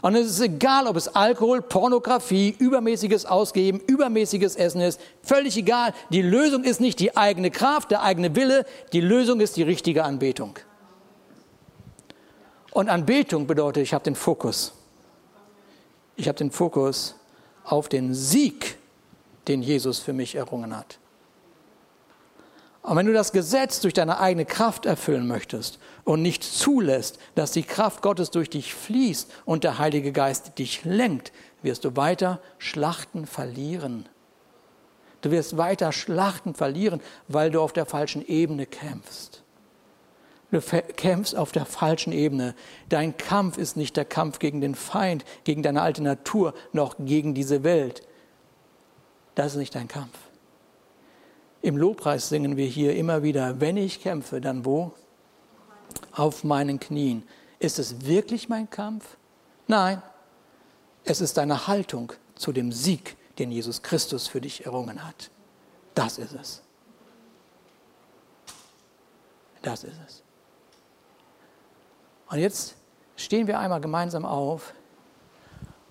[0.00, 5.00] Und es ist egal, ob es Alkohol, Pornografie, übermäßiges Ausgeben, übermäßiges Essen ist.
[5.20, 5.94] Völlig egal.
[6.10, 8.64] Die Lösung ist nicht die eigene Kraft, der eigene Wille.
[8.92, 10.60] Die Lösung ist die richtige Anbetung.
[12.70, 14.74] Und Anbetung bedeutet, ich habe den Fokus.
[16.14, 17.16] Ich habe den Fokus
[17.64, 18.76] auf den Sieg
[19.48, 20.98] den Jesus für mich errungen hat.
[22.82, 27.52] Und wenn du das Gesetz durch deine eigene Kraft erfüllen möchtest und nicht zulässt, dass
[27.52, 31.32] die Kraft Gottes durch dich fließt und der Heilige Geist dich lenkt,
[31.62, 34.08] wirst du weiter Schlachten verlieren.
[35.20, 39.44] Du wirst weiter Schlachten verlieren, weil du auf der falschen Ebene kämpfst.
[40.50, 42.54] Du kämpfst auf der falschen Ebene.
[42.88, 47.32] Dein Kampf ist nicht der Kampf gegen den Feind, gegen deine alte Natur, noch gegen
[47.32, 48.02] diese Welt.
[49.34, 50.18] Das ist nicht dein Kampf.
[51.62, 54.92] Im Lobpreis singen wir hier immer wieder, wenn ich kämpfe, dann wo?
[56.12, 57.22] Auf meinen Knien.
[57.58, 59.16] Ist es wirklich mein Kampf?
[59.68, 60.02] Nein,
[61.04, 65.30] es ist deine Haltung zu dem Sieg, den Jesus Christus für dich errungen hat.
[65.94, 66.62] Das ist es.
[69.62, 70.22] Das ist es.
[72.28, 72.74] Und jetzt
[73.16, 74.74] stehen wir einmal gemeinsam auf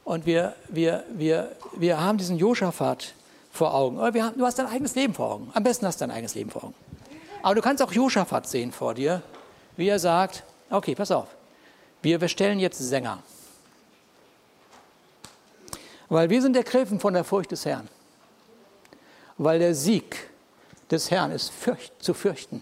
[0.04, 3.14] und wir, wir, wir, wir haben diesen Josaphat
[3.52, 4.00] vor Augen.
[4.00, 5.52] Haben, du hast dein eigenes Leben vor Augen.
[5.54, 6.76] Am besten hast du dein eigenes Leben vor Augen.
[7.44, 9.22] Aber du kannst auch Josaphat sehen vor dir,
[9.78, 11.28] wie er sagt, okay, pass auf,
[12.02, 13.20] wir bestellen jetzt Sänger.
[16.10, 17.88] Weil wir sind ergriffen von der Furcht des Herrn.
[19.38, 20.30] Weil der Sieg
[20.90, 22.62] des Herrn ist fürcht, zu fürchten.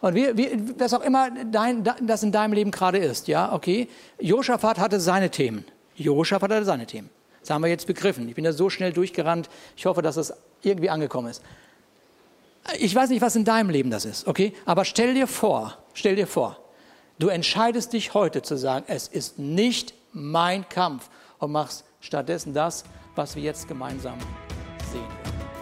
[0.00, 3.88] Und wie, wie, was auch immer dein, das in deinem Leben gerade ist, ja, okay.
[4.18, 5.64] Josaphat hatte seine Themen.
[5.94, 7.08] Josaphat hatte seine Themen.
[7.44, 8.26] Das haben wir jetzt begriffen.
[8.26, 9.50] Ich bin da so schnell durchgerannt.
[9.76, 10.32] Ich hoffe, dass es
[10.62, 11.42] irgendwie angekommen ist.
[12.78, 14.54] Ich weiß nicht, was in deinem Leben das ist, okay?
[14.64, 16.56] Aber stell dir vor, stell dir vor,
[17.18, 22.84] du entscheidest dich heute zu sagen, es ist nicht mein Kampf und machst stattdessen das,
[23.14, 24.18] was wir jetzt gemeinsam
[24.90, 25.53] sehen werden.